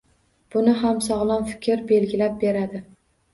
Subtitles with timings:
[0.53, 2.83] Buni ham sog‘lom fikr belgilab beradi.